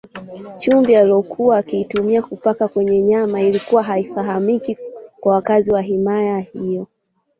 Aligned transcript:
Chumvi 0.59 0.95
aliyokuwa 0.95 1.57
akiitumia 1.57 2.21
kupaka 2.21 2.67
kwenye 2.67 3.01
nyama 3.01 3.41
ilikuwa 3.41 3.83
haifahamiki 3.83 4.77
kwa 5.19 5.33
wakazi 5.33 5.71
wa 5.71 5.81
himaya 5.81 6.39
hiyo 6.39 6.87